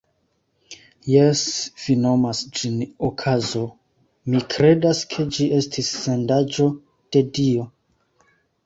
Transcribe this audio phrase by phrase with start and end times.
[1.15, 1.43] Jes,
[1.81, 3.63] vi nomas ĝin okazo,
[4.33, 6.71] mi kredas, ke ĝi estis sendaĵo
[7.15, 7.71] de Dio.